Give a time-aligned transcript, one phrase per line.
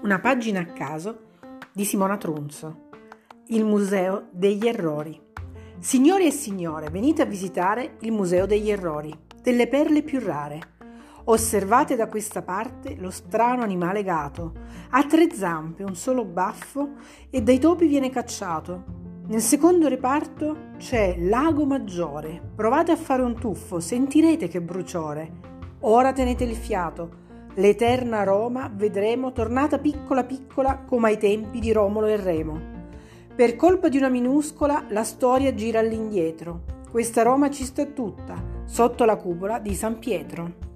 [0.00, 1.22] Una pagina a caso
[1.72, 2.88] di Simona Trunzo.
[3.46, 5.20] Il Museo degli Errori.
[5.80, 10.60] Signori e signore, venite a visitare il Museo degli Errori, delle perle più rare.
[11.24, 14.52] Osservate da questa parte lo strano animale gato.
[14.90, 16.90] Ha tre zampe, un solo baffo
[17.28, 18.84] e dai topi viene cacciato.
[19.26, 22.40] Nel secondo reparto c'è Lago Maggiore.
[22.54, 25.30] Provate a fare un tuffo, sentirete che bruciore.
[25.80, 27.26] Ora tenete il fiato.
[27.54, 32.60] L'eterna Roma vedremo tornata piccola piccola come ai tempi di Romolo e Remo.
[33.34, 36.62] Per colpa di una minuscola la storia gira all'indietro.
[36.90, 40.67] Questa Roma ci sta tutta, sotto la cupola di San Pietro.